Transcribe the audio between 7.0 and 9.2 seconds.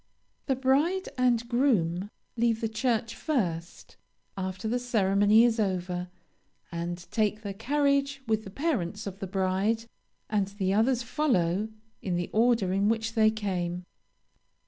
take the carriage with the parents of